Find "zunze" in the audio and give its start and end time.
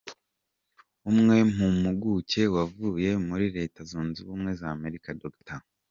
3.89-4.17